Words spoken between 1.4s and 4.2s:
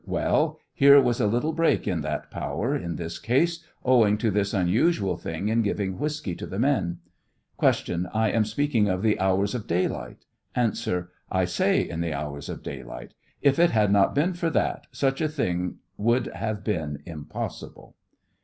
break in that power, in this ease, owing